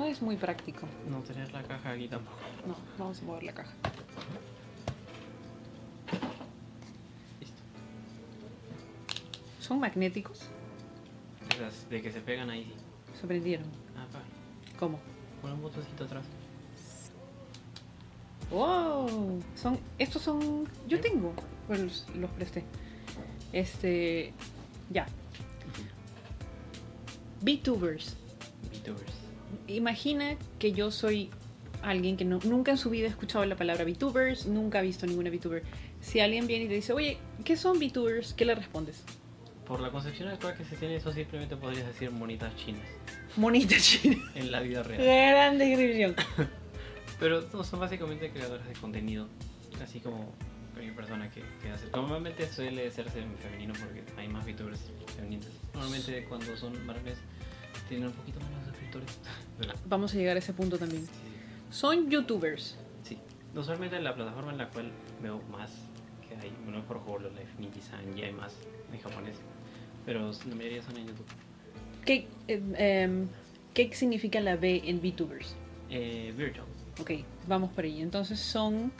[0.00, 0.88] No es muy práctico.
[1.10, 2.38] No tener la caja aquí tampoco.
[2.66, 3.70] No, vamos a mover la caja.
[7.38, 7.62] Listo.
[9.60, 10.48] ¿Son magnéticos?
[11.54, 13.20] Esas de que se pegan ahí sí.
[13.20, 13.66] Se prendieron.
[13.94, 14.22] Ah, pa.
[14.78, 14.98] ¿Cómo?
[15.42, 16.24] Con un botoncito atrás.
[18.50, 19.42] ¡Wow!
[19.54, 20.66] Son, estos son.
[20.88, 21.34] Yo tengo.
[21.68, 22.64] Bueno, los, los presté.
[23.52, 24.32] Este.
[24.88, 25.06] Ya.
[27.42, 28.16] VTubers.
[28.72, 29.19] VTubers.
[29.76, 31.30] Imagina que yo soy
[31.82, 35.06] alguien que no, nunca en su vida ha escuchado la palabra VTubers, nunca ha visto
[35.06, 35.62] ninguna VTuber.
[36.00, 38.34] Si alguien viene y te dice, oye, ¿qué son VTubers?
[38.34, 39.04] ¿Qué le respondes?
[39.66, 42.82] Por la concepción actual que se tiene, eso simplemente podrías decir monitas chinas
[43.36, 44.16] Monita china.
[44.34, 45.02] en la vida real.
[45.02, 46.16] Gran descripción.
[47.20, 49.28] Pero no, son básicamente creadores de contenido,
[49.82, 50.32] así como
[50.72, 51.86] cualquier persona que, que hace.
[51.90, 54.80] Normalmente suele en femenino porque hay más VTubers
[55.14, 55.50] femeninas.
[55.74, 57.18] Normalmente cuando son varones
[57.88, 58.59] tienen un poquito menos
[59.86, 61.04] Vamos a llegar a ese punto también.
[61.04, 61.10] sí,
[61.70, 62.76] Son YouTubers.
[63.02, 63.18] sí.
[63.54, 64.90] Usualmente la plataforma en la cual
[65.22, 65.70] veo más
[66.28, 68.54] que hay, bueno, por Hololive, Nijisan, y hay más
[68.92, 69.36] en japonés.
[70.06, 71.26] Pero la mayoría son en YouTube.
[72.04, 73.28] ¿Qué, eh, em,
[73.74, 75.54] ¿Qué significa la B en VTubers?
[75.90, 76.66] Eh, virtual.
[77.00, 77.10] Ok,
[77.46, 78.00] vamos por ahí.
[78.00, 78.92] Entonces son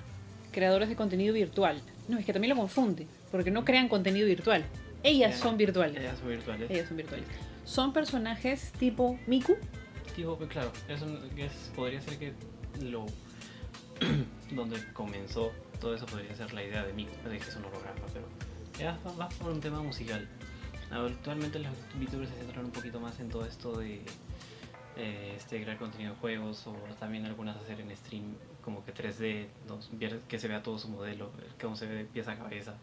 [0.53, 1.81] creadores de contenido virtual.
[2.09, 4.65] No, es que también lo confunde, porque no crean contenido virtual.
[5.03, 6.01] Ellas son virtuales.
[6.01, 6.71] Ellas son virtuales.
[6.71, 7.27] Ellas son virtuales.
[7.65, 9.57] Son personajes tipo Miku.
[10.21, 12.35] Tipo, claro, es un- es- podría ser que
[12.83, 13.07] lo
[14.51, 18.01] donde comenzó todo eso podría ser la idea de Miku, de que es un holograma,
[18.13, 18.27] pero
[18.79, 20.29] ya va, va por un tema musical.
[20.91, 24.03] Actualmente los VTubers se centran un poquito más en todo esto de
[24.99, 29.47] eh, este crear contenido de juegos o también algunas hacer en stream como que 3D,
[29.67, 32.75] dos- ver que se vea todo su modelo, cómo se ve pieza a cabeza.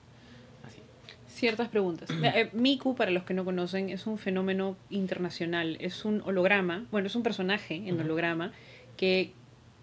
[1.38, 2.09] Ciertas preguntas.
[2.23, 5.77] Eh, Miku, para los que no conocen, es un fenómeno internacional.
[5.79, 8.03] Es un holograma, bueno, es un personaje en Ujú.
[8.05, 8.52] holograma
[8.97, 9.33] que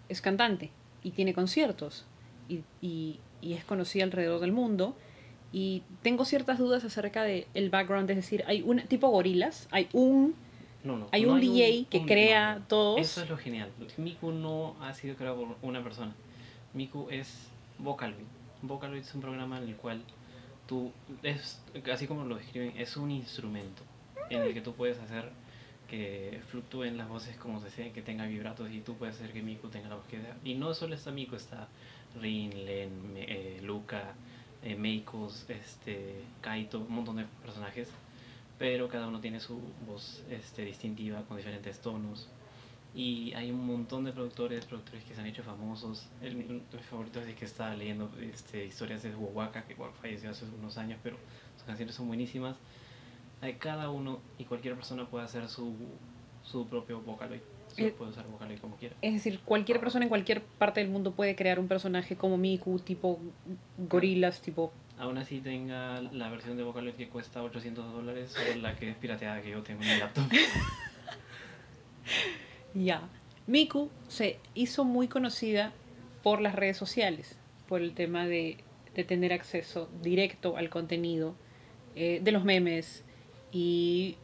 [0.09, 0.69] es cantante
[1.01, 2.05] y tiene conciertos
[2.49, 4.97] y, y- y es conocida alrededor del mundo.
[5.53, 9.87] Y tengo ciertas dudas acerca del el background, es decir, hay un tipo gorilas, hay
[9.93, 10.35] un,
[10.83, 12.65] No, no, hay no un DJ que un- crea no.
[12.67, 12.99] todos.
[12.99, 13.69] Eso es lo genial.
[13.97, 16.13] Miku no ha sido creado por una persona.
[16.73, 17.47] Miku es
[17.79, 18.25] Vocaloid.
[18.61, 20.01] Vocaloid es un programa en el cual
[20.67, 20.91] tú,
[21.23, 21.61] es,
[21.91, 23.83] así como lo describen, es un instrumento
[24.29, 25.31] en el que tú puedes hacer
[25.89, 29.41] que fluctúen las voces como se sea, que tenga vibratos y tú puedes hacer que
[29.43, 30.35] Miku tenga la voz que sea.
[30.43, 31.67] Y no solo está Miku, está
[32.19, 34.15] Rin, Len, Me- eh, Luca,
[34.63, 37.89] eh, Meikos, este, Kaito, un montón de personajes
[38.57, 42.27] pero cada uno tiene su voz este, distintiva con diferentes tonos.
[42.95, 46.07] Y hay un montón de productores, productores que se han hecho famosos.
[46.21, 50.29] El, mi favorito es el que estaba leyendo este, historias de Wawaka, que bueno, falleció
[50.29, 51.17] hace unos años, pero
[51.57, 52.55] sus canciones son buenísimas.
[53.41, 55.75] Hay cada uno y cualquier persona puede hacer su,
[56.43, 57.41] su propio Vocaloid.
[57.75, 58.95] Su- Eh, puede usar Vocaloid como quiera.
[59.01, 62.79] Es decir, cualquier persona en cualquier parte del mundo puede crear un personaje como Miku,
[62.79, 63.19] tipo
[63.77, 64.71] gorilas, tipo...
[64.97, 68.95] Aún así tenga la versión de Vocaloid que cuesta 800 dólares o la que es
[68.95, 70.23] pirateada que yo tengo en mi laptop.
[72.75, 73.01] Ya.
[73.47, 75.71] Miku se hizo muy conocida
[76.23, 77.37] por las redes sociales,
[77.67, 78.57] por el tema de,
[78.95, 81.35] de tener acceso directo al contenido,
[81.95, 83.03] eh, de los memes.
[83.51, 84.17] Y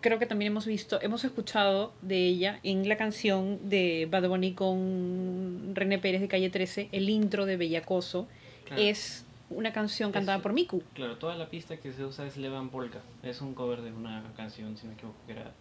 [0.00, 4.52] creo que también hemos visto, hemos escuchado de ella en la canción de Bad Bunny
[4.52, 8.28] con René Pérez de Calle 13, el intro de Bellacoso.
[8.66, 8.82] Claro.
[8.82, 10.82] Es una canción cantada Es- por Miku.
[10.94, 13.00] Claro, toda la pista que se usa es Levan Polka.
[13.22, 15.52] Es un cover de una canción, si no me equivoco, que era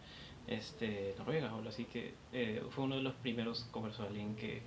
[0.48, 4.36] este, noruega o algo así, que eh, fue uno de los primeros covers o alguien
[4.36, 4.62] que,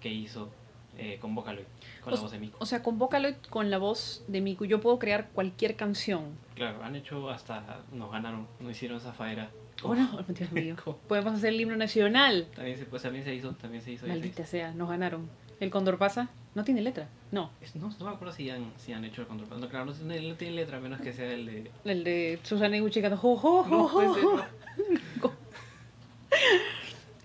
[0.00, 0.50] que hizo
[0.98, 1.64] eh, con Vocaloid,
[2.02, 2.56] con O la voz de Miku.
[2.60, 6.36] O sea, con Vocaloid, con la voz de Miku, yo puedo crear cualquier canción.
[6.54, 9.50] Claro, han hecho hasta, nos ganaron, nos hicieron Zafaera.
[9.84, 10.76] Oh, no, Dios mío.
[11.08, 12.46] Podemos hacer el himno nacional.
[12.54, 14.06] También se, pues, también se hizo, también se hizo.
[14.06, 14.50] ya se Maldita hizo.
[14.50, 15.28] sea, nos ganaron.
[15.60, 16.28] ¿El Condor pasa?
[16.54, 17.08] No tiene letra.
[17.30, 17.50] No.
[17.62, 19.60] Es- no, no me acuerdo si han, si han hecho el control.
[19.60, 21.70] No, claro, no, tiene- no tiene letra, a menos que sea el de...
[21.84, 24.02] El de Susana Iguchi canta, "Jo, jo, jo, jo".
[24.36, 24.42] no.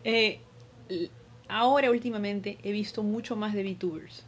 [0.07, 0.39] Eh,
[1.49, 4.23] ahora últimamente he visto mucho más de VTubers.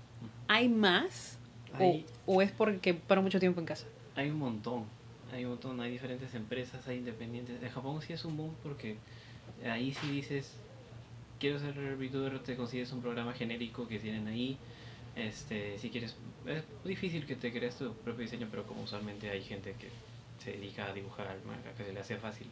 [0.50, 1.38] ¿Hay más?
[1.74, 3.86] O- Hay- O, es porque para mucho tiempo en casa?
[4.16, 4.84] Hay un montón,
[5.34, 7.64] hay un montón, hay diferentes empresas, hay independientes.
[7.64, 8.98] En Japón sí es un boom porque
[9.66, 10.52] ahí sí dices,
[11.40, 14.58] quiero ser VTuber, te consigues un programa genérico que tienen ahí.
[15.16, 16.16] Este, si quieres,
[16.46, 19.88] es difícil que te crees tu propio diseño, pero como usualmente hay gente que
[20.44, 22.48] se dedica a dibujar al manga, que se le hace fácil.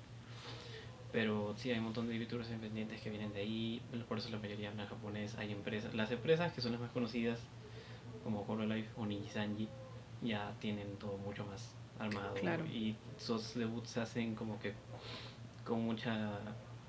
[1.12, 4.40] Pero sí, hay un montón de VTubers independientes que vienen de ahí, por eso la
[4.40, 5.36] mayoría hablan japonés.
[5.38, 7.40] Hay empresas, las empresas que son las más conocidas,
[8.24, 9.70] como Hololive o Nijisanji,
[10.22, 12.66] ya tienen todo mucho más armado Claro.
[12.66, 14.74] y sus debuts se hacen como que
[15.64, 16.40] con mucha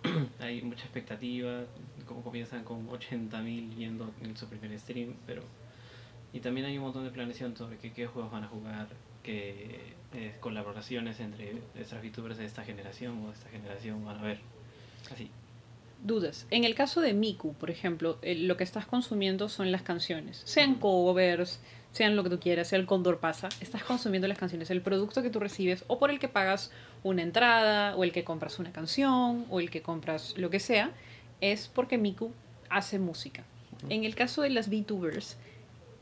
[0.40, 1.64] hay mucha expectativa,
[2.06, 5.42] como comienzan con 80.000 viendo en su primer stream, pero...
[6.32, 8.88] Y también hay un montón de planeación sobre qué, qué juegos van a jugar,
[9.22, 14.22] qué eh, colaboraciones entre estas VTubers de esta generación o de esta generación van a
[14.22, 14.38] ver.
[15.12, 15.31] Así.
[16.02, 16.46] Dudas.
[16.50, 20.43] En el caso de Miku, por ejemplo, eh, lo que estás consumiendo son las canciones.
[20.44, 21.60] Sean covers,
[21.93, 24.70] sean lo que tú quieras, sea el Condor pasa, estás consumiendo las canciones.
[24.70, 26.70] El producto que tú recibes o por el que pagas
[27.02, 30.93] una entrada, o el que compras una canción, o el que compras lo que sea,
[31.40, 32.32] es porque Miku
[32.70, 33.44] hace música.
[33.88, 35.37] En el caso de las VTubers,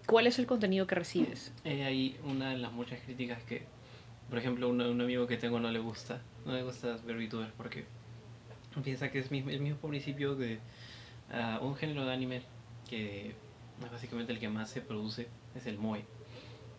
[0.06, 1.52] ¿cuál es el contenido que recibes?
[1.64, 3.64] Eh, hay una de las muchas críticas que,
[4.28, 7.52] por ejemplo, un, un amigo que tengo no le gusta, no le gusta ver VTubers
[7.56, 7.84] porque
[8.82, 10.58] piensa que es mismo- el mismo principio de
[11.32, 12.42] ah, un género de anime
[12.88, 13.28] que
[13.82, 16.02] es básicamente el que más se produce, es el moe.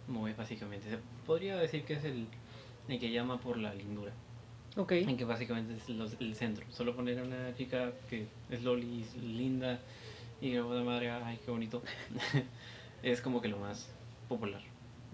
[0.08, 2.28] Moe básicamente, se podría decir que es el,
[2.88, 4.12] el que llama por la lindura.
[4.78, 4.92] Ok.
[4.94, 6.66] En que básicamente es los- el centro.
[6.72, 9.80] Solo poner a una chica que es loli, es linda
[10.40, 11.82] y que madre, ay, qué bonito.
[13.04, 13.90] es como que lo más
[14.30, 14.62] popular.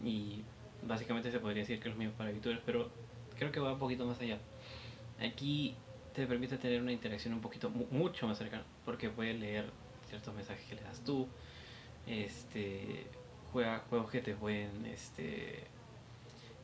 [0.03, 0.41] Y
[0.87, 2.89] básicamente se podría decir que es lo mismo para VTubers, pero
[3.37, 4.37] creo que va un poquito más allá.
[5.19, 5.75] Aquí
[6.13, 9.65] te permite tener una interacción un poquito, mu- mucho más cercana, porque puedes leer
[10.09, 11.27] ciertos mensajes que le das tú.
[12.07, 13.05] Este,
[13.51, 15.63] juega juegos que te pueden, este,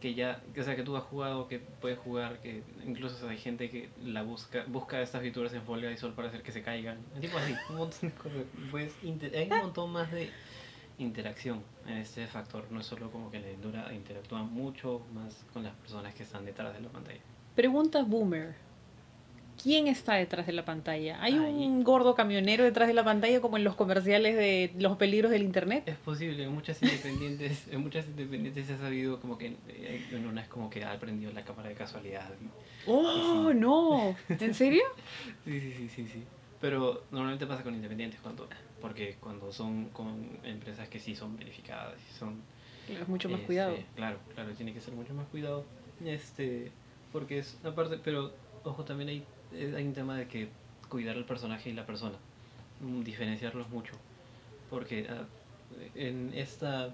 [0.02, 3.70] que ya, o sea, que tú has jugado, que puedes jugar, que incluso hay gente
[3.70, 6.98] que la busca, busca estas virtudes en Fall Guys solo para hacer que se caigan,
[7.22, 8.44] tipo así, un montón de cosas.
[8.72, 10.30] Pues, hay un montón más de
[11.00, 15.64] interacción en este factor, no es solo como que la endura interactúa mucho más con
[15.64, 17.20] las personas que están detrás de la pantalla.
[17.56, 18.56] Pregunta Boomer.
[19.62, 21.22] ¿Quién está detrás de la pantalla?
[21.22, 25.32] ¿Hay un gordo camionero detrás de la pantalla como en los comerciales de los peligros
[25.32, 25.84] del internet?
[25.86, 30.26] Es posible, en muchas independientes, en muchas independientes se ha sabido como que eh, en
[30.28, 32.30] una es como que ha prendido la cámara de casualidad.
[32.88, 34.16] ¡Oh, no!
[34.30, 34.84] ¿En serio?
[35.44, 36.24] Sí, sí, sí, sí, sí.
[36.62, 38.48] Pero normalmente pasa con independientes cuando,
[38.82, 42.42] porque cuando son con empresas que sí son verificadas y son
[42.88, 43.78] Es mucho más este, cuidado.
[43.96, 45.66] Claro, claro, tiene que ser mucho más cuidado.
[46.04, 46.72] Este,
[47.12, 48.32] porque es aparte, pero
[48.64, 50.50] ojo, también hay, eh, hay un tema de que
[50.90, 52.18] cuidar al personaje y la persona,
[52.82, 53.94] mm, diferenciarlos mucho.
[54.70, 55.26] Porque ah,
[55.96, 56.94] en esta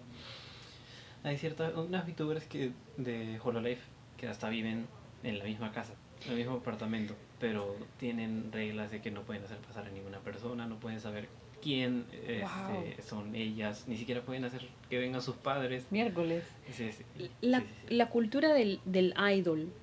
[1.23, 3.81] hay ciertas unas VTubers que de Hololive
[4.17, 4.87] que hasta viven
[5.23, 5.93] en la misma casa,
[6.25, 10.19] en el mismo apartamento, pero tienen reglas de que no pueden hacer pasar a ninguna
[10.19, 11.27] persona, no pueden saber
[11.65, 12.83] quién este, Wow.
[13.09, 15.87] son ellas, ni siquiera pueden hacer que vengan sus padres.
[15.89, 16.43] Miércoles.
[16.71, 17.03] Sí, sí,
[17.41, 19.73] La, sí, la cultura del, del idol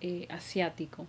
[0.00, 1.06] eh, asiático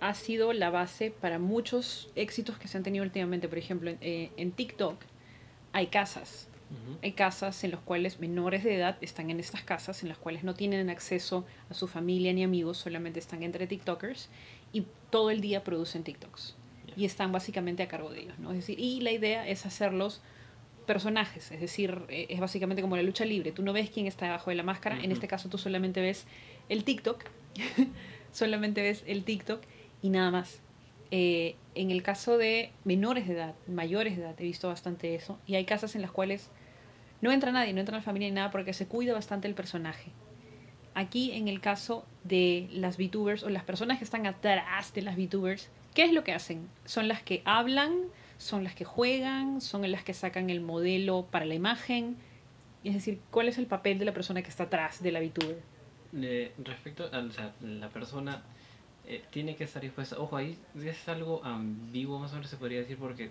[0.00, 3.48] ha sido la base para muchos éxitos que se han tenido últimamente.
[3.48, 5.00] Por ejemplo, en, eh, en TikTok
[5.72, 6.48] hay casas.
[7.00, 10.42] Hay casas en las cuales menores de edad están en estas casas, en las cuales
[10.42, 14.28] no tienen acceso a su familia ni amigos, solamente están entre TikTokers
[14.72, 16.56] y todo el día producen TikToks.
[16.96, 18.50] Y están básicamente a cargo de ellos, ¿no?
[18.50, 20.22] Es decir, y la idea es hacerlos
[20.86, 23.52] personajes, es decir, eh, es básicamente como la lucha libre.
[23.52, 26.26] Tú no ves quién está debajo de la máscara, en este caso tú solamente ves
[26.68, 27.24] el TikTok,
[28.32, 29.62] solamente ves el TikTok
[30.02, 30.60] y nada más.
[31.10, 35.38] Eh, en el caso de menores de edad, mayores de edad, he visto bastante eso.
[35.46, 36.50] Y hay casas en las cuales
[37.20, 40.10] no entra nadie, no entra la familia ni nada porque se cuida bastante el personaje.
[40.94, 45.16] Aquí en el caso de las VTubers o las personas que están atrás de las
[45.16, 46.68] VTubers, ¿qué es lo que hacen?
[46.84, 47.92] Son las que hablan,
[48.36, 52.18] son las que juegan, son las que sacan el modelo para la imagen.
[52.84, 55.58] Es decir, ¿cuál es el papel de la persona que está atrás de la VTuber?
[56.20, 58.42] Eh, respecto a o sea, la persona,
[59.06, 60.18] eh, tiene que estar dispuesta.
[60.18, 63.30] Ojo, ahí es algo ambiguo, más o menos se podría decir, porque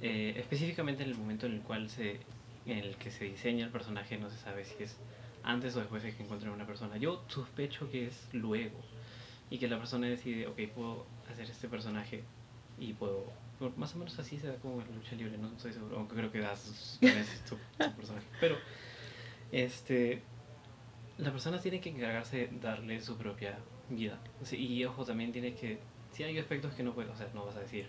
[0.00, 2.20] eh, específicamente en el momento en el cual se,
[2.66, 4.96] en el que se diseña el personaje, no se sabe si es
[5.42, 6.98] antes o después de que encuentren una persona.
[6.98, 8.78] Yo sospecho que es luego
[9.50, 12.22] y que la persona decide, ok, puedo hacer este personaje
[12.78, 13.32] y puedo.
[13.76, 16.14] Más o menos así se da como en la lucha libre, no estoy seguro, aunque
[16.14, 16.98] creo que das
[17.48, 18.26] tu, tu personaje.
[18.38, 18.56] Pero,
[19.50, 20.20] este,
[21.18, 24.18] la persona tiene que encargarse de darle su propia vida.
[24.52, 25.78] Y ojo, también tiene que.
[26.12, 27.88] Si hay aspectos que no puedes, o sea, no vas a decir.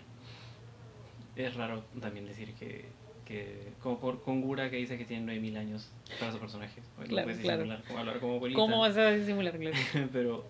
[1.36, 2.86] Es raro también decir que.
[3.26, 6.80] que como por, con Gura que dice que tiene 9000 años para su personaje.
[6.98, 7.66] No Claro, puedes claro.
[7.86, 8.40] como hablar como.
[8.54, 9.56] ¿Cómo vas a disimular?
[9.58, 9.76] Claro.
[10.12, 10.44] Pero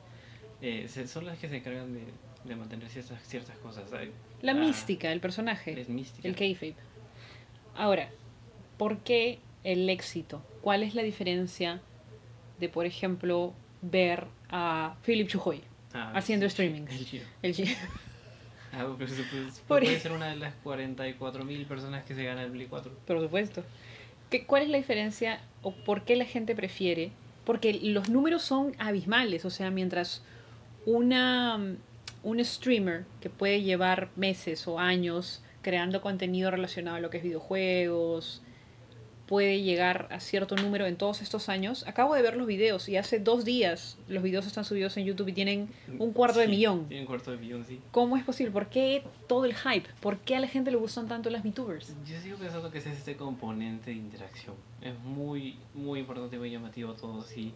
[0.62, 2.04] eh, son las que se encargan de,
[2.48, 3.92] de mantener ciertas, ciertas cosas.
[3.92, 4.10] Hay-
[4.42, 5.78] La ah, mística del personaje.
[5.80, 6.26] Es mística.
[6.26, 6.74] El kayfabe.
[7.76, 8.10] Ahora,
[8.76, 10.42] ¿por qué el éxito?
[10.62, 11.80] ¿Cuál es la diferencia
[12.58, 13.52] de, por ejemplo,
[13.82, 15.62] ver a Philip Chujoy
[15.94, 16.90] Ah, haciendo el chi- streamings?
[16.92, 17.24] el chino.
[17.42, 17.74] El chi-
[18.72, 22.42] Ah, pero se puede, Por- puede ser una de las 44.000 personas que se gana
[22.42, 22.92] el Play 4.
[23.06, 23.64] Por supuesto.
[24.30, 27.10] ¿Qué, ¿Cuál es la diferencia o por qué la gente prefiere?
[27.46, 30.22] Porque los números son abismales, o sea, mientras
[30.84, 31.58] una,
[32.28, 37.22] un streamer que puede llevar meses o años creando contenido relacionado a lo que es
[37.22, 38.42] videojuegos,
[39.26, 41.86] puede llegar a cierto número en todos estos años.
[41.86, 45.28] Acabo de ver los videos y hace dos días los videos están subidos en YouTube
[45.28, 45.68] y tienen
[45.98, 46.86] un cuarto de Sí, millón.
[46.88, 47.80] Tienen un cuarto de millón, sí.
[47.90, 48.52] ¿Cómo es posible?
[48.52, 49.88] ¿Por qué todo el hype?
[50.00, 51.94] ¿Por qué a la gente le gustan tanto las VTubers?
[52.06, 54.54] Yo sigo pensando que es este componente de interacción.
[54.80, 57.36] Es muy, muy importante, muy llamativo a todos.
[57.36, 57.52] Y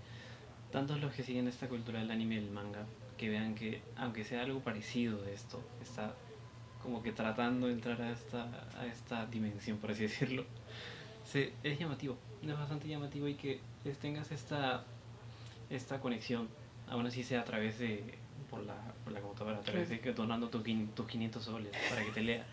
[0.73, 2.85] tantos los que siguen esta cultura del anime y el manga,
[3.23, 6.13] que vean que, aunque sea algo parecido de esto, está
[6.83, 10.45] como que tratando de entrar a esta, a esta dimensión, por así decirlo.
[11.25, 13.61] Se, es llamativo, es bastante llamativo y que
[14.01, 14.83] tengas esta,
[15.71, 16.49] esta conexión,
[16.89, 18.03] aún así sea a través de,
[18.51, 18.75] por la,
[19.05, 22.23] por la computadora, a través de que donando tus tus 500 soles para que te
[22.23, 22.45] lea.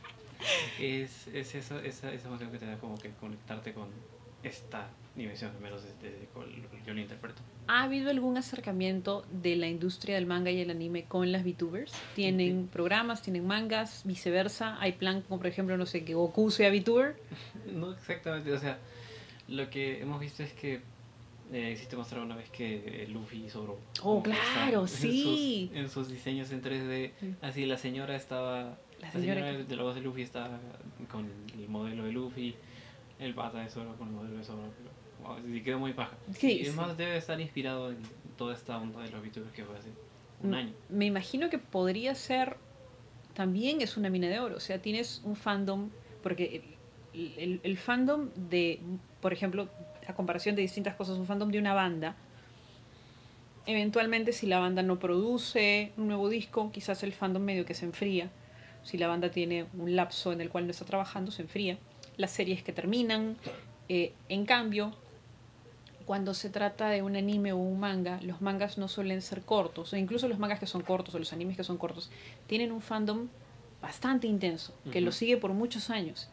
[0.80, 3.90] es, es esa, esa, esa emoción que te da como que conectarte con
[4.42, 6.28] esta dimensión, al menos desde
[6.86, 7.40] yo lo interpreto.
[7.66, 11.92] ¿Ha habido algún acercamiento de la industria del manga y el anime con las VTubers?
[12.14, 14.76] ¿Tienen programas, tienen mangas, viceversa?
[14.80, 17.16] ¿Hay plan como por ejemplo, no sé, que Goku sea VTuber?
[17.72, 18.78] No exactamente, o sea,
[19.48, 20.80] lo que hemos visto es que
[21.52, 23.78] eh, sí te mostraron una vez que eh, Luffy sobró.
[24.02, 25.70] Oh, claro, sí.
[25.72, 27.34] En sus, en sus diseños en 3D, Sí.
[27.40, 28.78] así la señora estaba...
[29.00, 30.58] La La señora señora, que- de la voz de Luffy estaba
[31.10, 31.28] con
[31.58, 32.54] el modelo de Luffy,
[33.18, 34.62] el pata de Zoro con el modelo de Zoro,
[35.24, 36.16] wow, sí quedó muy paja.
[36.38, 36.76] Sí, y es sí.
[36.76, 37.98] más, debe estar inspirado en
[38.38, 39.88] toda esta onda de los VTubers que fue hace
[40.42, 40.72] un año.
[40.88, 42.56] Me imagino que podría ser,
[43.34, 45.90] también es una mina de oro, o sea, tienes un fandom,
[46.22, 46.62] porque
[47.14, 48.80] el, el- el fandom de,
[49.20, 49.68] por ejemplo,
[50.06, 52.16] a comparación de distintas cosas, un fandom de una banda,
[53.66, 57.86] eventualmente si la banda no produce un nuevo disco, quizás el fandom medio que se
[57.86, 58.30] enfría,
[58.82, 61.78] si la banda tiene un lapso en el cual no está trabajando, se enfría,
[62.18, 63.36] las series que terminan,
[63.88, 64.94] eh, en cambio,
[66.06, 69.92] cuando se trata de un anime o un manga, los mangas no suelen ser cortos,
[69.92, 72.10] o incluso los mangas que son cortos o los animes que son cortos,
[72.46, 73.28] tienen un fandom
[73.80, 75.18] bastante intenso, que lo Ujú.
[75.18, 76.28] sigue por muchos años.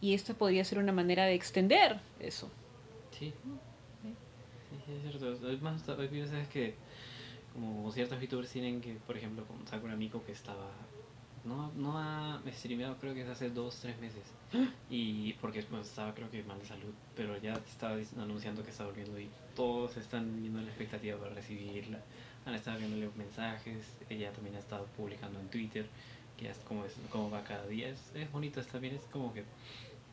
[0.00, 2.50] Y esta podría ser una manera de extender eso.
[3.18, 3.32] Sí.
[4.02, 4.14] Sí,
[4.86, 5.50] sí, es cierto.
[5.50, 6.74] Es más, hay veces que
[7.54, 10.70] como ciertos VTubers tienen que, por ejemplo, con Sakura Miko que estaba...
[11.44, 14.22] No, no ha streameado creo que es hace dos, tres meses.
[14.90, 18.84] Y porque pues, estaba creo que mal de salud, pero ya estaba anunciando que está
[18.84, 21.98] volviendo y todos están viendo la expectativa para recibirla.
[22.46, 25.86] Han estado viéndole mensajes, ella también ha estado publicando en Twitter,
[26.38, 27.88] que es como, es, como va cada día.
[27.88, 29.44] Es, es bonito, es- también es como que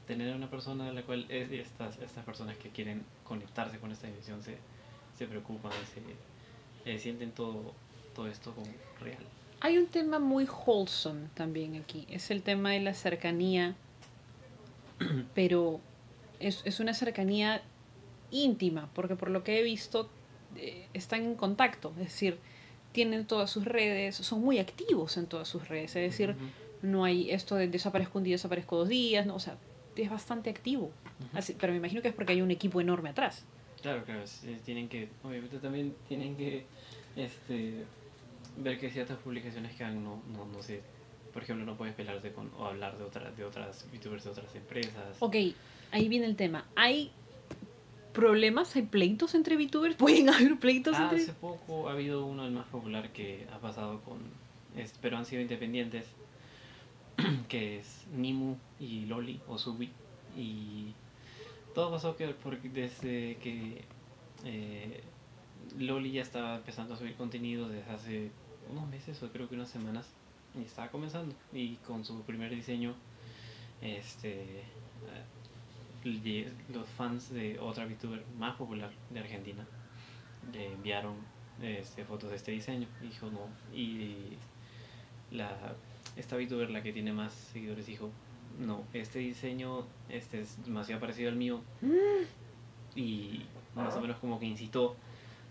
[0.07, 3.91] tener a una persona a la cual es- estas, estas personas que quieren conectarse con
[3.91, 4.57] esta dimensión se,
[5.17, 6.01] se preocupan, se,
[6.91, 7.73] eh, sienten todo,
[8.15, 8.67] todo esto como
[8.99, 9.23] real.
[9.61, 13.75] Hay un tema muy wholesome también aquí, es el tema de la cercanía,
[15.35, 15.79] pero
[16.39, 17.61] es, es una cercanía
[18.31, 20.09] íntima, porque por lo que he visto
[20.55, 22.39] eh, están en contacto, es decir,
[22.91, 26.35] tienen todas sus redes, son muy activos en todas sus redes, es decir,
[26.81, 29.57] no hay esto de desaparezco un día, desaparezco dos días, no, o sea,
[29.95, 30.91] es bastante activo.
[31.33, 33.45] Así, pero me imagino que es porque hay un equipo enorme atrás.
[33.81, 34.23] Claro, claro,
[34.65, 36.65] tienen que, obviamente también tienen que
[37.15, 37.85] este,
[38.57, 40.81] ver que ciertas publicaciones que hagan no, no, no sé,
[41.33, 44.53] por ejemplo, no puedes pelarte con o hablar de otras de otras youtubers de otras
[44.55, 45.15] empresas.
[45.19, 45.35] Ok,
[45.91, 46.65] ahí viene el tema.
[46.75, 47.11] ¿Hay
[48.13, 49.95] problemas, hay pleitos entre VTubers?
[49.95, 53.59] ¿Pueden haber pleitos Ah, entre hace poco ha habido uno, el más popular, que ha
[53.59, 54.19] pasado con,
[54.75, 56.05] es- pero han sido independientes,
[57.47, 59.89] que es Nimu y Loli o Subi.
[60.37, 60.93] Y
[61.73, 63.81] todo pasó que porque desde que
[64.45, 65.01] eh,
[65.79, 68.31] Loli ya estaba empezando a subir contenido desde hace
[68.69, 70.07] unos meses o creo que unas semanas
[70.55, 72.93] y estaba comenzando y con su primer diseño
[73.81, 74.61] este
[76.03, 79.65] eh, los fans de otra VTuber más popular de Argentina
[80.51, 81.15] le enviaron
[81.61, 82.87] este, fotos de este diseño.
[83.01, 84.37] Dijo no y
[85.31, 85.75] la
[86.15, 88.09] esta VTuber la que tiene más seguidores dijo
[88.59, 91.61] no este diseño este es demasiado parecido al mío
[92.95, 93.43] y
[93.75, 94.97] más o menos como que incitó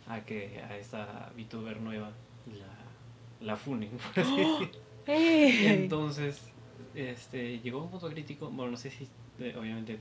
[0.07, 2.11] a que a esta VTuber nueva
[2.47, 2.90] la,
[3.41, 4.69] la funen por así.
[5.07, 5.73] ¡Eh!
[5.73, 6.41] Entonces,
[6.95, 8.51] este, llegó un punto crítico.
[8.51, 9.99] Bueno, no sé si, eh, obviamente,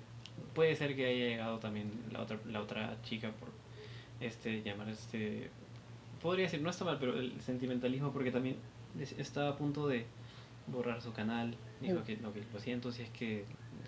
[0.54, 3.50] puede ser que haya llegado también la otra, la otra chica por
[4.20, 5.50] este llamar este.
[6.22, 8.58] Podría decir, no está mal, pero el sentimentalismo, porque también
[9.00, 10.06] es- estaba a punto de
[10.68, 11.56] borrar su canal.
[11.82, 13.46] Dijo que, no, que lo siento si es que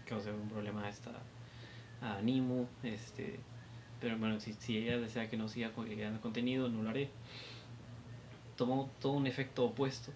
[0.07, 1.11] causé un problema a esta
[2.01, 2.65] a Nimu.
[2.83, 3.37] Este,
[3.99, 7.09] pero bueno, si, si ella desea que no siga creando contenido, no lo haré.
[8.61, 10.11] Tomó todo un efecto opuesto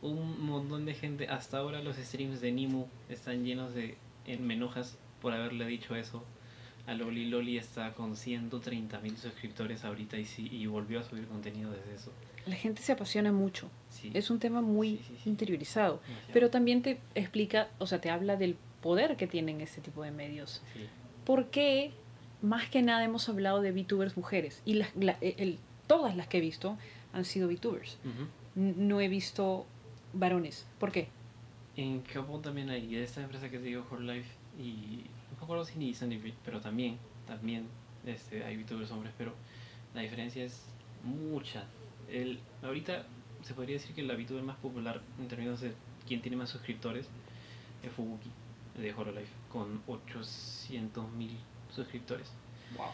[0.00, 1.28] un montón de gente.
[1.28, 5.94] Hasta ahora los streams de Nimu están llenos de en- me enojas por haberle dicho
[5.94, 6.24] eso.
[6.86, 7.26] a Loli.
[7.28, 11.94] Loli está con 130 mil suscriptores ahorita y, sí, y volvió a subir contenido desde
[11.94, 12.10] eso.
[12.46, 13.68] La gente se apasiona mucho.
[13.90, 14.10] Sí.
[14.14, 16.00] Es un tema muy Sí, interiorizado.
[16.32, 20.10] Pero también te explica, o sea, te habla del poder que tienen este tipo de
[20.10, 20.62] medios.
[21.26, 21.92] ¿Por qué
[22.40, 24.62] más que nada hemos hablado de VTubers mujeres?
[24.64, 26.78] Y las, la- el- todas las que he visto
[27.12, 27.98] han sido VTubers.
[28.04, 28.26] Ujú.
[28.60, 29.66] N- No he visto
[30.12, 30.66] varones.
[30.78, 31.08] ¿Por qué?
[31.76, 35.78] En Japón también hay esta empresa que te digo, Life y no me acuerdo si
[35.78, 37.66] ni Fit, pero también, también
[38.04, 39.32] este, hay VTubers hombres, pero
[39.94, 40.62] la diferencia es
[41.04, 41.64] mucha.
[42.10, 43.06] El, ahorita
[43.42, 45.72] se podría decir que la VTuber más popular en términos de
[46.06, 47.06] quién tiene más suscriptores
[47.82, 48.30] es Fubuki
[48.76, 51.36] de Hololive con 800 mil
[51.74, 52.28] suscriptores.
[52.76, 52.86] Wow.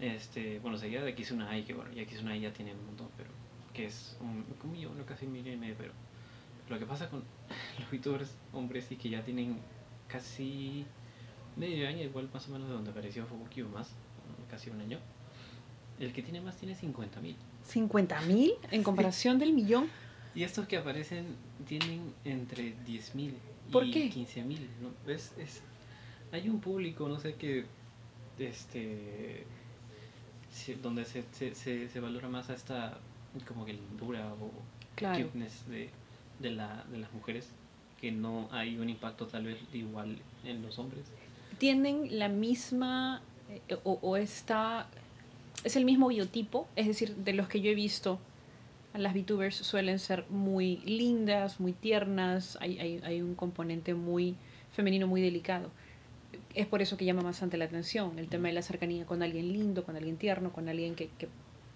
[0.00, 3.08] Este, bueno, seguida de Kizuna Ai, que bueno, ya Kizuna Ai ya tiene un montón,
[3.16, 3.30] pero
[3.74, 5.92] que es un, un millón, no casi un millón y medio, pero
[6.68, 7.22] lo que pasa con
[7.78, 9.58] los youtubers hombres y que ya tienen
[10.08, 10.86] casi
[11.56, 13.90] medio año, igual más o menos de donde apareció Fubuki o más,
[14.50, 14.98] casi un año,
[15.98, 17.36] el que tiene más tiene 50 mil.
[17.70, 19.88] ¿50 mil en comparación del millón?
[20.34, 23.34] Y estos que aparecen tienen entre 10 mil
[23.70, 24.10] ¿Por y qué?
[24.10, 24.68] 15 mil.
[24.82, 24.90] ¿no?
[25.06, 25.32] ¿Ves?
[25.38, 25.62] Es,
[26.32, 27.66] hay un público, no sé, que
[28.38, 29.46] este
[30.82, 32.98] donde se, se, se, se valora más a esta
[33.42, 34.50] como que lindura o
[34.94, 35.24] Claro.
[35.26, 35.90] cuteness de,
[36.38, 37.48] de, la, de las mujeres
[38.00, 41.04] que no hay un impacto tal vez igual en los hombres.
[41.58, 43.22] Tienen la misma,
[43.68, 44.86] eh, o, o está,
[45.64, 48.18] es el mismo biotipo, es decir, de los que yo he visto,
[48.94, 54.36] las VTubers suelen ser muy lindas, muy tiernas, hay, hay, hay un componente muy
[54.72, 55.70] femenino, muy delicado.
[56.54, 59.52] Es por eso que llama bastante la atención, el tema de la cercanía con alguien
[59.52, 61.26] lindo, con alguien tierno, con alguien que, que,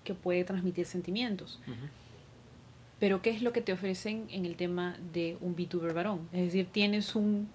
[0.08, 1.60] que puede transmitir sentimientos.
[2.98, 6.28] Pero ¿qué es lo que te ofrecen en el tema de un VTuber varón?
[6.32, 7.48] Es decir, tienes un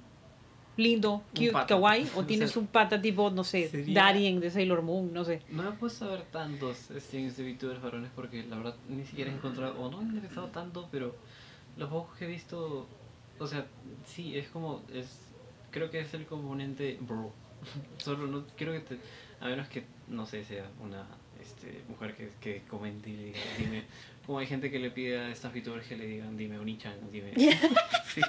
[0.77, 1.67] lindo, cute, pata.
[1.67, 5.11] kawaii, o O tienes sea, un pata tipo, no sé, sería- Darien de Sailor Moon,
[5.13, 5.41] no sé.
[5.49, 9.31] No he puesto a ver tantos streams de VTubers varones porque la verdad ni siquiera
[9.31, 11.15] he encontrado, o no he interesado tanto, pero
[11.77, 12.87] los pocos que he visto,
[13.37, 13.65] o sea,
[14.05, 15.19] sí, es como, es
[15.71, 17.31] creo que es el componente bro.
[17.97, 18.97] Solo no, creo que te,
[19.41, 21.05] a menos que, no sé, sea una
[21.43, 23.83] este, mujer que, que comente y le diga, dime,
[24.25, 27.33] como hay gente que le pide a estas VTubers que le digan, dime Onichan, dime.
[28.13, 28.21] sí,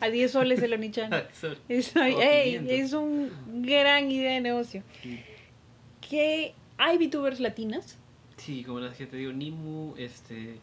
[0.00, 1.10] A 10 soles el Onichan.
[1.68, 2.70] Es, O ey, 500.
[2.72, 4.82] es un gran idea de negocio.
[5.02, 5.20] sí.
[6.00, 7.98] ¿Qué hay VTubers latinas?
[8.38, 10.58] Sí, como las que te digo, Nimu, este,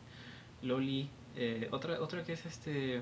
[0.63, 3.01] Loli, eh, otra, otra que es este,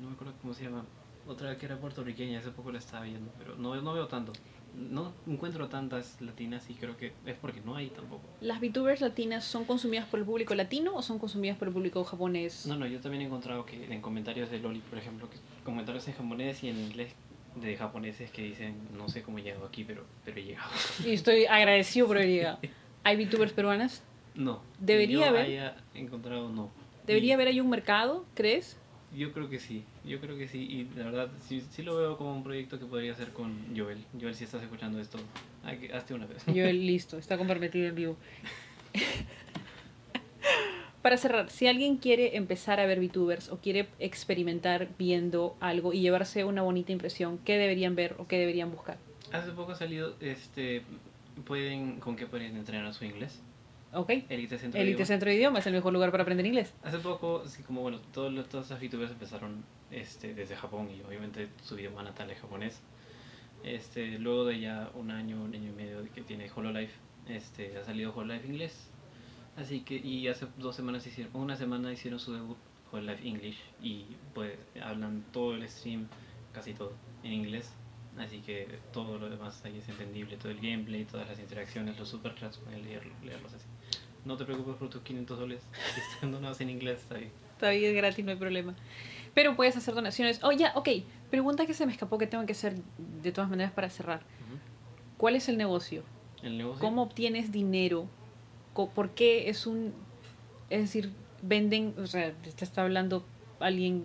[0.00, 0.86] no me acuerdo cómo se llama,
[1.26, 4.32] otra que era puertorriqueña, hace poco la estaba viendo, pero no, no veo tanto,
[4.74, 8.22] no encuentro tantas latinas y creo que es porque no hay tampoco.
[8.40, 12.02] ¿Las VTubers latinas son consumidas por el público latino o son consumidas por el público
[12.04, 12.66] japonés?
[12.66, 16.06] No, no, yo también he encontrado que en comentarios de Loli, por ejemplo, que comentarios
[16.08, 17.12] en japonés y en inglés
[17.56, 20.70] de japoneses que dicen, no sé cómo he llegado aquí, pero, pero he llegado.
[21.04, 22.58] Y estoy agradecido por haber llegado.
[23.04, 24.02] ¿Hay VTubers peruanas?
[24.34, 24.62] No.
[24.78, 25.42] Debería yo haber.
[25.46, 26.70] haya encontrado no.
[27.06, 28.78] ¿Debería Y- haber ahí un mercado, crees?
[29.16, 32.16] Yo creo que sí, yo creo que sí, y la verdad sí, sí lo veo
[32.16, 33.98] como un proyecto que podría hacer con Joel.
[34.18, 35.18] Joel, si estás escuchando esto,
[35.64, 36.42] hay que- hazte una vez.
[36.46, 38.16] Yo listo, está comprometido en vivo.
[41.02, 46.00] Para cerrar, si alguien quiere empezar a ver VTubers o quiere experimentar viendo algo y
[46.00, 48.98] llevarse una bonita impresión, ¿qué deberían ver o qué deberían buscar?
[49.32, 50.82] Hace poco ha salido, este,
[51.44, 53.40] pueden, ¿con qué pueden entrenar su inglés?
[53.92, 54.10] ¿Ok?
[54.28, 55.08] Elite Centro de Elite Idiomas.
[55.08, 56.72] Centro de Idiomas es el mejor lugar para aprender inglés.
[56.82, 61.02] Hace poco, sí, como bueno, todos los- todas esas VTubers empezaron este, desde Japón y
[61.06, 62.80] obviamente su idioma natal es japonés.
[63.64, 66.90] Este, luego de ya un año, un año y medio de que tiene Hololive,
[67.28, 68.88] este, ha salido Hololive inglés.
[69.56, 72.56] Así que, y hace dos semanas hicieron, una semana hicieron su debut
[72.90, 76.08] Hololive English y pues hablan todo el stream,
[76.54, 77.70] casi todo, en inglés.
[78.18, 82.08] Así que todo lo demás ahí es entendible, todo el gameplay, todas las interacciones, los
[82.08, 83.66] superchats, pueden leerlo, leerlos así.
[84.24, 85.62] No te preocupes por tus 500 soles,
[85.94, 87.30] si están donados en inglés, está bien.
[87.58, 88.74] Todavía es gratis, no hay problema.
[89.34, 90.42] Pero puedes hacer donaciones.
[90.42, 90.88] Oh, ya, ok.
[91.30, 92.74] Pregunta que se me escapó que tengo que hacer
[93.22, 94.20] de todas maneras para cerrar.
[95.16, 96.02] ¿Cuál es el negocio?
[96.42, 96.80] El negocio.
[96.80, 98.08] ¿Cómo obtienes dinero?
[98.74, 99.94] ¿Por qué es un...
[100.70, 103.24] Es decir, venden, o sea, te está hablando
[103.60, 104.04] alguien...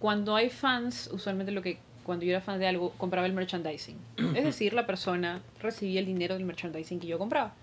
[0.00, 1.78] Cuando hay fans, usualmente lo que...
[2.04, 3.98] Cuando yo era fan de algo, compraba el merchandising.
[4.34, 7.54] Es decir, la persona recibía el dinero del merchandising que yo compraba.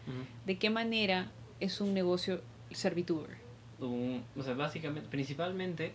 [0.46, 2.41] ¿De qué manera es un negocio
[2.72, 3.38] ser VTuber?
[3.80, 5.94] Un- o sea, básicamente, principalmente,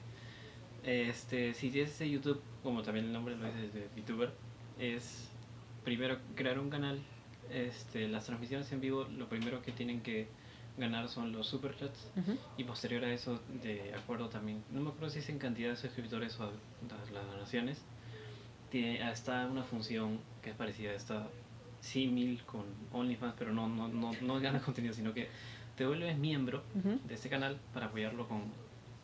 [0.85, 4.31] este, si tienes ese YouTube, como también el nombre lo dice de VTuber,
[4.79, 5.29] es
[5.85, 7.01] primero crear un canal.
[7.53, 10.29] Este, las transmisiones en vivo, lo primero que tienen que
[10.79, 12.07] ganar son los superchats
[12.57, 15.77] y posterior a eso, de acuerdo también, no me acuerdo si es en cantidad de
[15.77, 16.44] suscriptores o
[16.88, 17.83] las, las donaciones,
[18.70, 21.29] tiene, está una función que es parecida a esta
[21.80, 25.28] símil con OnlyFans, pero no, no, no, no ganas contenido, sino que
[25.76, 28.42] te vuelves miembro de este canal para apoyarlo con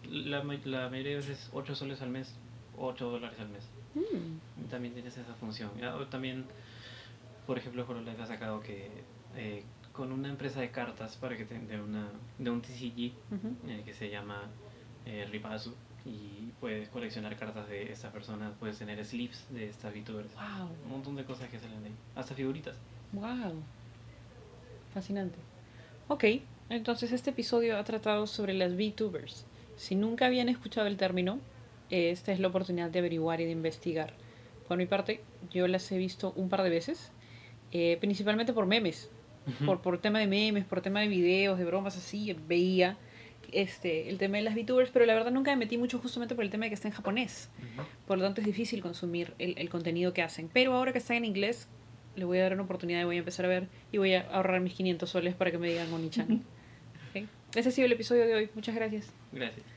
[0.09, 2.35] la, la mayoría de veces 8 soles al mes,
[2.77, 3.69] 8 dólares al mes.
[3.95, 4.69] Mm.
[4.69, 5.71] También tienes esa función.
[5.99, 6.45] O También,
[7.47, 8.91] por ejemplo, Hololive ha sacado que
[9.37, 13.13] eh, con una empresa de cartas para que te, de, una, de un TCG
[13.69, 14.43] eh, que se llama
[15.07, 15.75] eh, Ripazu
[16.07, 20.33] y puedes coleccionar cartas de estas personas, puedes tener slips de estas VTubers.
[20.35, 20.69] Wow.
[20.85, 21.95] Un montón de cosas que salen de ahí.
[22.15, 22.77] Hasta figuritas.
[23.13, 23.55] Wow.
[24.95, 25.37] Fascinante.
[26.09, 26.25] Ok,
[26.71, 29.45] entonces este episodio ha tratado sobre las VTubers.
[29.77, 31.41] Si nunca habían escuchado el término,
[31.91, 34.15] esta es la oportunidad de averiguar y de investigar.
[34.69, 37.11] Por mi parte, yo las he visto un par de veces,
[37.73, 39.11] eh, principalmente por memes,
[39.65, 42.97] por, por tema de memes, por tema de videos, de bromas así, veía
[43.53, 46.45] este, el tema de las VTubers, pero la verdad nunca me metí mucho justamente por
[46.45, 47.51] el tema de que está en japonés.
[48.07, 50.49] Por lo tanto es difícil consumir el, el contenido que hacen.
[50.53, 51.69] Pero ahora que está en inglés,
[52.17, 54.23] le voy a dar una oportunidad y voy a empezar a ver y voy a
[54.31, 56.43] ahorrar mis 500 soles para que me digan Oni-chan.
[57.55, 58.51] Ese ha sido el episodio de hoy.
[58.55, 59.13] Muchas gracias.
[59.33, 59.76] Gracias.